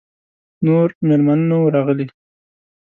[0.65, 2.07] نور مېلمانه نه وه راغلي.